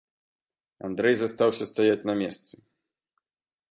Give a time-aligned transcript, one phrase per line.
[0.87, 2.53] Андрэй застаўся стаяць на месцы.